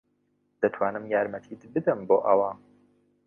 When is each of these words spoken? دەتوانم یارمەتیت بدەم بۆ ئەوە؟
دەتوانم 0.61 1.05
یارمەتیت 1.13 1.61
بدەم 1.73 1.99
بۆ 2.09 2.17
ئەوە؟ 2.25 2.49